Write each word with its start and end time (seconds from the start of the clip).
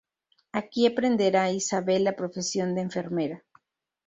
Aquí 0.51 0.87
aprenderá 0.87 1.51
Isabel 1.51 2.05
la 2.05 2.15
profesión 2.15 2.73
de 2.73 2.81
enfermera. 2.81 3.43